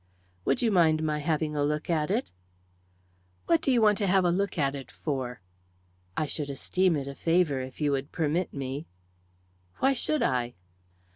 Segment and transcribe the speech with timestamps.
[0.45, 2.31] "Would you mind my having a look at it?"
[3.45, 5.41] "What do you want to have a look at it for?"
[6.17, 8.87] "I should esteem it a favour if you would permit me."
[9.77, 10.55] "Why should I?"